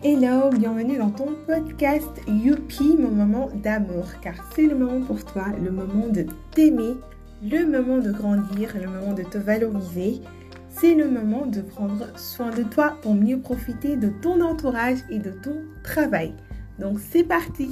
[0.00, 5.46] Hello, bienvenue dans ton podcast Youpi, mon moment d'amour, car c'est le moment pour toi,
[5.60, 6.94] le moment de t'aimer,
[7.42, 10.20] le moment de grandir, le moment de te valoriser.
[10.68, 15.18] C'est le moment de prendre soin de toi pour mieux profiter de ton entourage et
[15.18, 16.32] de ton travail.
[16.78, 17.68] Donc c'est parti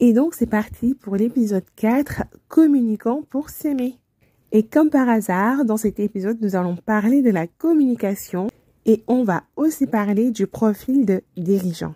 [0.00, 4.00] Et donc c'est parti pour l'épisode 4, communiquant pour s'aimer.
[4.56, 8.46] Et comme par hasard, dans cet épisode, nous allons parler de la communication
[8.86, 11.94] et on va aussi parler du profil de dirigeant.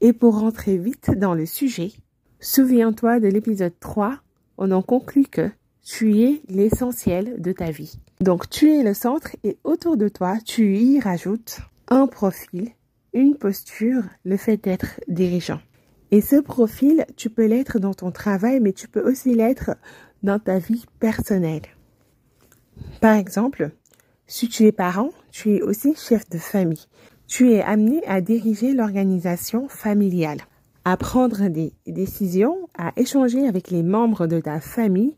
[0.00, 1.92] Et pour rentrer vite dans le sujet,
[2.40, 4.18] souviens-toi de l'épisode 3,
[4.58, 5.48] on en conclut que
[5.84, 8.00] tu es l'essentiel de ta vie.
[8.20, 12.70] Donc tu es le centre et autour de toi, tu y rajoutes un profil,
[13.12, 15.60] une posture, le fait d'être dirigeant.
[16.10, 19.76] Et ce profil, tu peux l'être dans ton travail, mais tu peux aussi l'être
[20.24, 21.62] dans ta vie personnelle.
[23.00, 23.70] Par exemple,
[24.26, 26.86] si tu es parent, tu es aussi chef de famille.
[27.26, 30.42] Tu es amené à diriger l'organisation familiale,
[30.84, 35.14] à prendre des décisions, à échanger avec les membres de ta famille,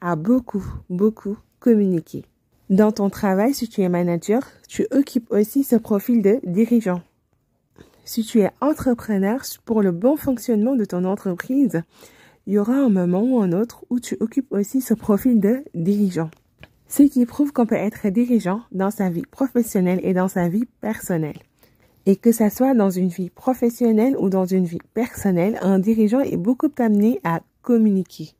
[0.00, 2.24] à beaucoup, beaucoup communiquer.
[2.70, 7.02] Dans ton travail, si tu es manager, tu occupes aussi ce profil de dirigeant.
[8.04, 11.82] Si tu es entrepreneur, pour le bon fonctionnement de ton entreprise,
[12.46, 15.64] il y aura un moment ou un autre où tu occupes aussi ce profil de
[15.74, 16.30] dirigeant.
[16.92, 20.66] Ce qui prouve qu'on peut être dirigeant dans sa vie professionnelle et dans sa vie
[20.82, 21.38] personnelle.
[22.04, 26.20] Et que ça soit dans une vie professionnelle ou dans une vie personnelle, un dirigeant
[26.20, 28.32] est beaucoup amené à communiquer,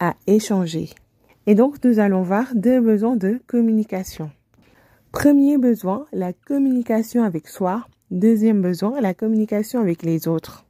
[0.00, 0.90] à échanger.
[1.46, 4.30] Et donc, nous allons voir deux besoins de communication.
[5.10, 7.86] Premier besoin, la communication avec soi.
[8.10, 10.66] Deuxième besoin, la communication avec les autres.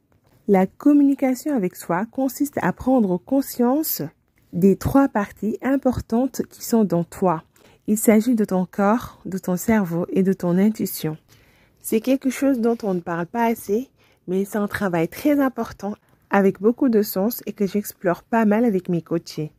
[0.47, 4.03] La communication avec soi consiste à prendre conscience
[4.53, 7.43] des trois parties importantes qui sont dans toi.
[7.87, 11.17] Il s'agit de ton corps, de ton cerveau et de ton intuition.
[11.81, 13.89] C'est quelque chose dont on ne parle pas assez,
[14.27, 15.95] mais c'est un travail très important
[16.29, 19.51] avec beaucoup de sens et que j'explore pas mal avec mes coachés.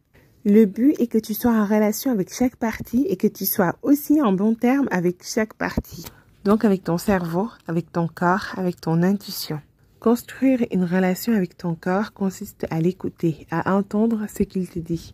[0.44, 3.76] Le but est que tu sois en relation avec chaque partie et que tu sois
[3.82, 6.05] aussi en bon terme avec chaque partie.
[6.44, 9.60] Donc avec ton cerveau, avec ton corps, avec ton intuition.
[10.00, 15.12] Construire une relation avec ton corps consiste à l'écouter, à entendre ce qu'il te dit.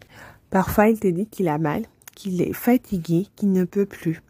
[0.50, 4.20] Parfois, il te dit qu'il a mal, qu'il est fatigué, qu'il ne peut plus.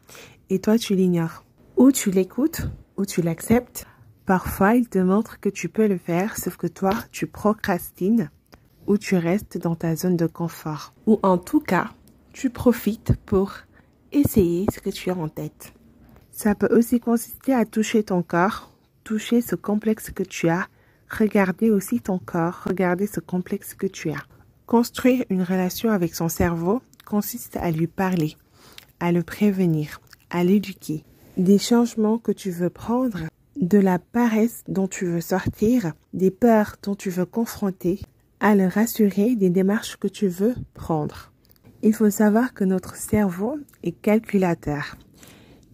[0.50, 1.44] Et toi, tu l'ignores.
[1.76, 3.86] Ou tu l'écoutes, ou tu l'acceptes.
[4.26, 8.30] Parfois, il te montre que tu peux le faire, sauf que toi, tu procrastines,
[8.86, 10.94] ou tu restes dans ta zone de confort.
[11.06, 11.90] Ou en tout cas,
[12.32, 13.52] tu profites pour
[14.12, 15.72] essayer ce que tu as en tête.
[16.30, 18.73] Ça peut aussi consister à toucher ton corps
[19.04, 20.66] toucher ce complexe que tu as,
[21.10, 24.24] regarder aussi ton corps, regarder ce complexe que tu as.
[24.66, 28.36] Construire une relation avec son cerveau consiste à lui parler,
[28.98, 30.00] à le prévenir,
[30.30, 31.04] à l'éduquer.
[31.36, 33.24] Des changements que tu veux prendre,
[33.60, 38.00] de la paresse dont tu veux sortir, des peurs dont tu veux confronter,
[38.40, 41.30] à le rassurer des démarches que tu veux prendre.
[41.82, 44.96] Il faut savoir que notre cerveau est calculateur.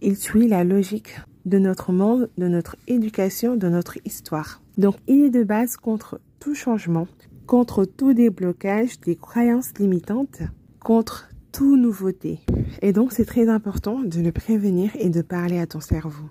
[0.01, 1.15] Il suit la logique
[1.45, 4.61] de notre monde, de notre éducation, de notre histoire.
[4.77, 7.07] Donc, il est de base contre tout changement,
[7.47, 10.41] contre tout déblocage des croyances limitantes,
[10.79, 12.39] contre toute nouveauté.
[12.81, 16.29] Et donc, c'est très important de le prévenir et de parler à ton cerveau.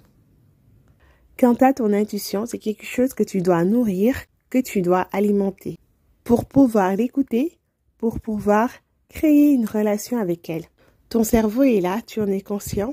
[1.39, 4.15] Quant à ton intuition, c'est quelque chose que tu dois nourrir,
[4.51, 5.79] que tu dois alimenter
[6.25, 7.59] pour pouvoir l'écouter,
[7.99, 8.71] pour pouvoir
[9.09, 10.65] créer une relation avec elle.
[11.09, 12.93] Ton cerveau est là, tu en es conscient,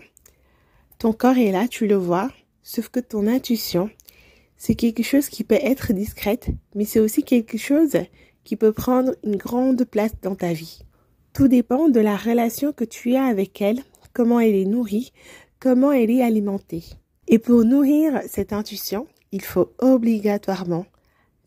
[1.00, 2.32] ton corps est là, tu le vois,
[2.64, 3.90] sauf que ton intuition,
[4.58, 7.98] c'est quelque chose qui peut être discrète, mais c'est aussi quelque chose
[8.44, 10.80] qui peut prendre une grande place dans ta vie.
[11.34, 15.14] Tout dépend de la relation que tu as avec elle, comment elle est nourrie,
[15.60, 16.84] comment elle est alimentée.
[17.28, 20.86] Et pour nourrir cette intuition, il faut obligatoirement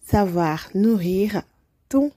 [0.07, 1.43] savoir nourrir
[1.89, 2.13] ton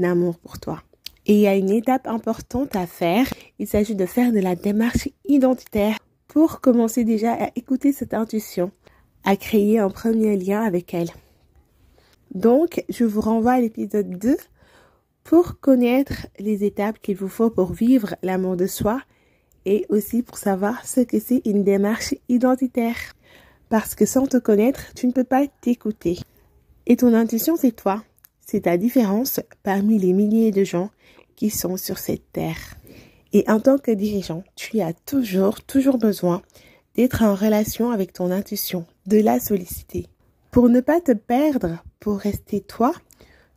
[0.00, 0.82] amour pour toi.
[1.26, 3.26] Et il y a une étape importante à faire.
[3.58, 5.98] Il s'agit de faire de la démarche identitaire
[6.28, 8.70] pour commencer déjà à écouter cette intuition,
[9.24, 11.10] à créer un premier lien avec elle.
[12.34, 14.36] Donc, je vous renvoie à l'épisode 2
[15.24, 19.00] pour connaître les étapes qu'il vous faut pour vivre l'amour de soi
[19.64, 22.96] et aussi pour savoir ce que c'est une démarche identitaire.
[23.68, 26.18] Parce que sans te connaître, tu ne peux pas t'écouter.
[26.86, 28.02] Et ton intuition, c'est toi.
[28.40, 30.90] C'est ta différence parmi les milliers de gens
[31.36, 32.77] qui sont sur cette terre.
[33.32, 36.42] Et en tant que dirigeant, tu as toujours, toujours besoin
[36.94, 40.06] d'être en relation avec ton intuition, de la solliciter.
[40.50, 42.92] Pour ne pas te perdre, pour rester toi,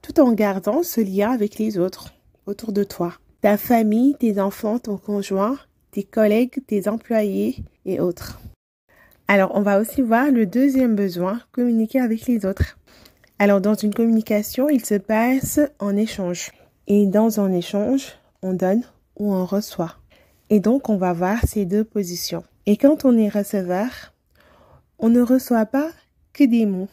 [0.01, 2.13] tout en gardant ce lien avec les autres
[2.45, 3.13] autour de toi.
[3.41, 5.57] Ta famille, tes enfants, ton conjoint
[5.91, 8.39] tes collègues, tes employés et autres.
[9.27, 12.77] Alors, on va aussi voir le deuxième besoin, communiquer avec les autres.
[13.39, 16.51] Alors, dans une communication, il se passe en échange.
[16.87, 18.83] Et dans un échange, on donne
[19.29, 19.97] on reçoit.
[20.49, 22.43] Et donc, on va voir ces deux positions.
[22.65, 24.13] Et quand on est receveur,
[24.99, 25.89] on ne reçoit pas
[26.33, 26.89] que des mots.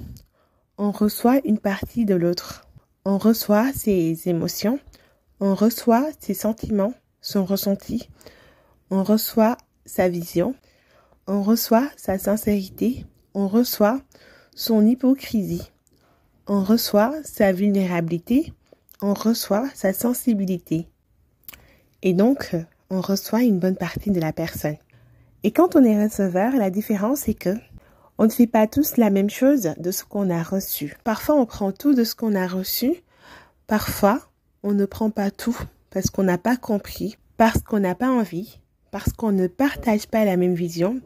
[0.78, 2.66] On reçoit une partie de l'autre.
[3.04, 4.78] On reçoit ses émotions.
[5.40, 8.08] On reçoit ses sentiments, son ressenti.
[8.90, 10.54] On reçoit sa vision.
[11.26, 13.06] On reçoit sa sincérité.
[13.34, 14.00] On reçoit
[14.54, 15.70] son hypocrisie.
[16.46, 18.52] On reçoit sa vulnérabilité.
[19.02, 20.86] On reçoit sa sensibilité.
[22.02, 22.54] Et donc,
[22.90, 24.76] on reçoit une bonne partie de la personne.
[25.42, 27.54] Et quand on est receveur, la différence est que
[28.18, 30.96] on ne fait pas tous la même chose de ce qu'on a reçu.
[31.04, 32.92] Parfois, on prend tout de ce qu'on a reçu.
[33.68, 34.20] Parfois,
[34.64, 35.56] on ne prend pas tout
[35.90, 38.58] parce qu'on n'a pas compris, parce qu'on n'a pas envie,
[38.90, 41.00] parce qu'on ne partage pas la même vision,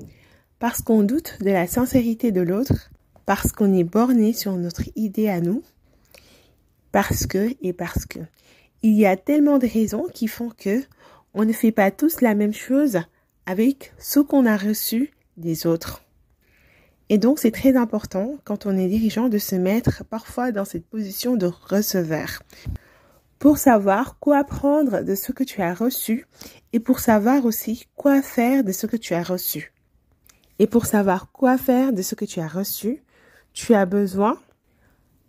[0.58, 2.90] parce qu'on doute de la sincérité de l'autre,
[3.26, 5.62] parce qu'on est borné sur notre idée à nous,
[6.92, 8.20] parce que et parce que.
[8.84, 10.82] Il y a tellement de raisons qui font que
[11.34, 12.98] on ne fait pas tous la même chose
[13.46, 16.02] avec ce qu'on a reçu des autres.
[17.08, 20.86] Et donc, c'est très important quand on est dirigeant de se mettre parfois dans cette
[20.86, 22.42] position de receveur
[23.38, 26.26] pour savoir quoi prendre de ce que tu as reçu
[26.72, 29.72] et pour savoir aussi quoi faire de ce que tu as reçu.
[30.58, 33.02] Et pour savoir quoi faire de ce que tu as reçu,
[33.52, 34.40] tu as besoin,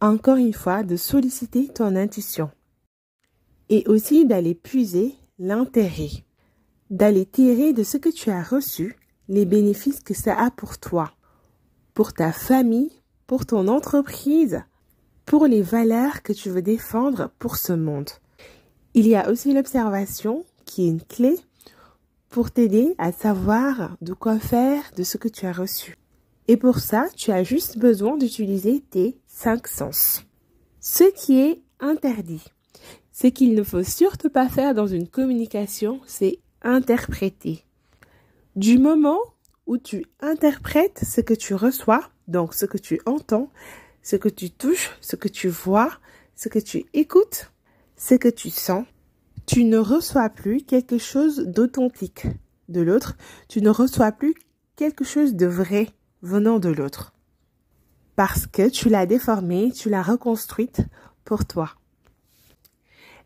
[0.01, 2.49] encore une fois, de solliciter ton intuition
[3.73, 6.11] et aussi d'aller puiser l'intérêt,
[6.91, 8.95] d'aller tirer de ce que tu as reçu
[9.27, 11.11] les bénéfices que ça a pour toi,
[11.95, 12.91] pour ta famille,
[13.25, 14.61] pour ton entreprise,
[15.25, 18.11] pour les valeurs que tu veux défendre pour ce monde.
[18.93, 21.35] Il y a aussi l'observation qui est une clé
[22.29, 25.97] pour t'aider à savoir de quoi faire de ce que tu as reçu.
[26.47, 30.23] Et pour ça, tu as juste besoin d'utiliser tes cinq sens.
[30.79, 32.43] Ce qui est interdit.
[33.13, 37.63] Ce qu'il ne faut surtout pas faire dans une communication, c'est interpréter.
[38.55, 39.19] Du moment
[39.67, 43.51] où tu interprètes ce que tu reçois, donc ce que tu entends,
[44.01, 45.91] ce que tu touches, ce que tu vois,
[46.35, 47.51] ce que tu écoutes,
[47.97, 48.83] ce que tu sens,
[49.45, 52.25] tu ne reçois plus quelque chose d'authentique
[52.67, 53.15] de l'autre,
[53.47, 54.33] tu ne reçois plus
[54.75, 55.89] quelque chose de vrai
[56.23, 57.13] venant de l'autre.
[58.15, 60.81] Parce que tu l'as déformé, tu l'as reconstruite
[61.25, 61.75] pour toi.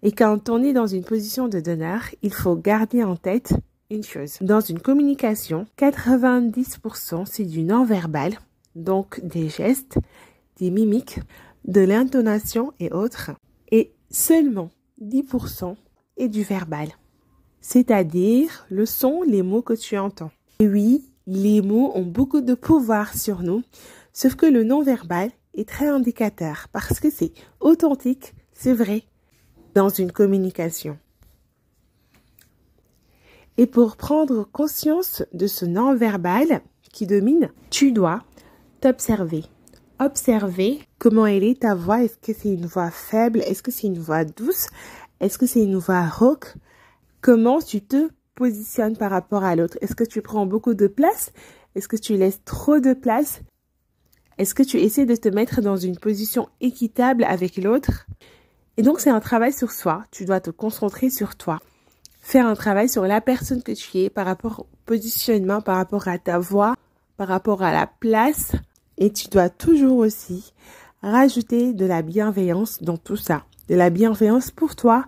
[0.03, 3.53] Et quand on est dans une position de donneur, il faut garder en tête
[3.89, 4.37] une chose.
[4.41, 8.37] Dans une communication, 90% c'est du non-verbal,
[8.75, 9.97] donc des gestes,
[10.57, 11.19] des mimiques,
[11.65, 13.31] de l'intonation et autres.
[13.71, 14.69] Et seulement
[15.01, 15.75] 10%
[16.17, 16.89] est du verbal,
[17.61, 20.31] c'est-à-dire le son, les mots que tu entends.
[20.59, 23.63] Et oui, les mots ont beaucoup de pouvoir sur nous,
[24.13, 29.03] sauf que le non-verbal est très indicateur parce que c'est authentique, c'est vrai,
[29.85, 30.97] une communication.
[33.57, 38.23] Et pour prendre conscience de ce non-verbal qui domine, tu dois
[38.81, 39.45] t'observer.
[39.99, 42.03] Observer comment elle est ta voix.
[42.03, 43.41] Est-ce que c'est une voix faible?
[43.41, 44.67] Est-ce que c'est une voix douce?
[45.19, 46.55] Est-ce que c'est une voix rauque?
[47.21, 49.77] Comment tu te positionnes par rapport à l'autre?
[49.81, 51.31] Est-ce que tu prends beaucoup de place?
[51.75, 53.41] Est-ce que tu laisses trop de place?
[54.37, 58.05] Est-ce que tu essaies de te mettre dans une position équitable avec l'autre?
[58.77, 60.03] Et donc, c'est un travail sur soi.
[60.11, 61.59] Tu dois te concentrer sur toi.
[62.21, 66.07] Faire un travail sur la personne que tu es par rapport au positionnement, par rapport
[66.07, 66.75] à ta voix,
[67.17, 68.51] par rapport à la place.
[68.99, 70.53] Et tu dois toujours aussi
[71.01, 73.45] rajouter de la bienveillance dans tout ça.
[73.67, 75.05] De la bienveillance pour toi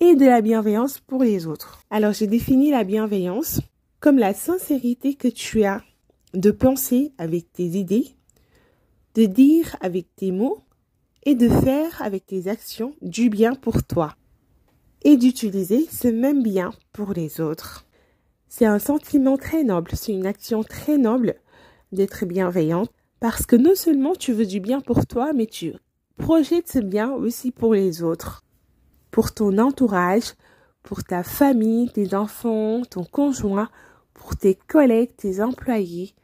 [0.00, 1.80] et de la bienveillance pour les autres.
[1.90, 3.60] Alors, j'ai défini la bienveillance
[4.00, 5.82] comme la sincérité que tu as
[6.34, 8.16] de penser avec tes idées,
[9.14, 10.63] de dire avec tes mots
[11.26, 14.14] et de faire avec tes actions du bien pour toi
[15.02, 17.86] et d'utiliser ce même bien pour les autres.
[18.48, 21.34] C'est un sentiment très noble, c'est une action très noble
[21.92, 22.90] d'être bienveillante
[23.20, 25.72] parce que non seulement tu veux du bien pour toi, mais tu
[26.16, 28.44] projettes ce bien aussi pour les autres,
[29.10, 30.34] pour ton entourage,
[30.82, 33.70] pour ta famille, tes enfants, ton conjoint,
[34.12, 36.14] pour tes collègues, tes employés,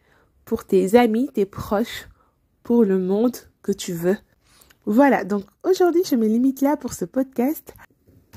[0.44, 2.08] pour tes amis, tes proches,
[2.62, 4.16] pour le monde que tu veux
[4.86, 7.74] voilà, donc aujourd'hui je me limite là pour ce podcast.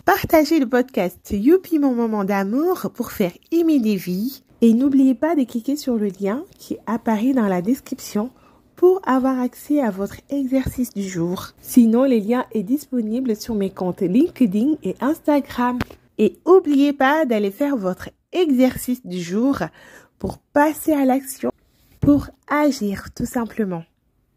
[0.05, 4.43] Partagez le podcast Youpi mon moment d'amour pour faire aimer des vies.
[4.61, 8.31] Et n'oubliez pas de cliquer sur le lien qui apparaît dans la description
[8.75, 11.49] pour avoir accès à votre exercice du jour.
[11.61, 15.79] Sinon, le lien est disponible sur mes comptes LinkedIn et Instagram.
[16.17, 19.59] Et n'oubliez pas d'aller faire votre exercice du jour
[20.19, 21.51] pour passer à l'action,
[21.99, 23.83] pour agir tout simplement.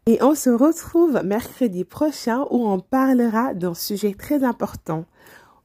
[0.09, 5.03] Et on se retrouve mercredi prochain où on parlera d'un sujet très important.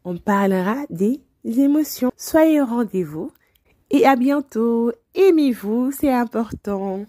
[0.05, 2.11] On parlera des émotions.
[2.17, 3.31] Soyez au rendez-vous
[3.91, 4.91] et à bientôt.
[5.15, 7.07] Aimez-vous, c'est important.